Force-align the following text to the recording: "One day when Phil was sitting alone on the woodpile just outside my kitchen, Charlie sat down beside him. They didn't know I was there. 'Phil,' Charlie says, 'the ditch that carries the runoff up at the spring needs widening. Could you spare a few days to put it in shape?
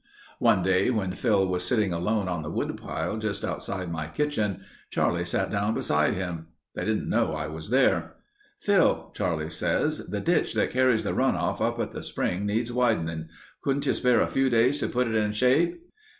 "One 0.39 0.63
day 0.63 0.89
when 0.89 1.11
Phil 1.11 1.47
was 1.47 1.63
sitting 1.63 1.93
alone 1.93 2.27
on 2.27 2.41
the 2.41 2.49
woodpile 2.49 3.17
just 3.17 3.45
outside 3.45 3.91
my 3.91 4.07
kitchen, 4.07 4.61
Charlie 4.89 5.23
sat 5.25 5.51
down 5.51 5.75
beside 5.75 6.15
him. 6.15 6.47
They 6.73 6.85
didn't 6.85 7.07
know 7.07 7.33
I 7.35 7.45
was 7.45 7.69
there. 7.69 8.15
'Phil,' 8.59 9.11
Charlie 9.13 9.51
says, 9.51 10.07
'the 10.07 10.21
ditch 10.21 10.55
that 10.55 10.71
carries 10.71 11.03
the 11.03 11.13
runoff 11.13 11.61
up 11.61 11.79
at 11.79 11.91
the 11.91 12.01
spring 12.01 12.47
needs 12.47 12.71
widening. 12.71 13.27
Could 13.63 13.85
you 13.85 13.93
spare 13.93 14.21
a 14.21 14.27
few 14.27 14.49
days 14.49 14.79
to 14.79 14.89
put 14.89 15.07
it 15.07 15.13
in 15.13 15.33
shape? 15.33 15.79